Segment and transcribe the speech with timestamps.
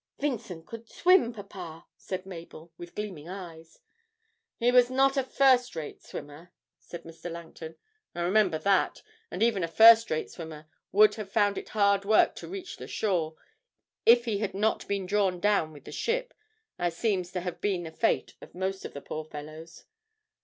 [0.17, 3.81] 'Vincent could swim, papa,' said Mabel, with gleaming eyes.
[4.59, 7.29] 'He was not a first rate swimmer,' said Mr.
[7.31, 7.75] Langton,
[8.15, 12.33] 'I remember that, and even a first rate swimmer would have found it hard work
[12.37, 13.35] to reach the shore,
[14.03, 16.33] if he had not been drawn down with the ship,
[16.79, 19.85] as seems to have been the fate of most of the poor fellows.